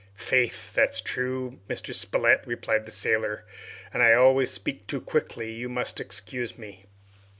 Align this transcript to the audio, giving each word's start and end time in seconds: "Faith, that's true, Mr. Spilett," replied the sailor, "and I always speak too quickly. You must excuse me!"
"Faith, 0.15 0.73
that's 0.73 0.99
true, 0.99 1.59
Mr. 1.69 1.93
Spilett," 1.93 2.41
replied 2.47 2.87
the 2.87 2.91
sailor, 2.91 3.45
"and 3.93 4.01
I 4.01 4.13
always 4.13 4.49
speak 4.49 4.87
too 4.87 4.99
quickly. 4.99 5.51
You 5.53 5.69
must 5.69 5.99
excuse 5.99 6.57
me!" 6.57 6.85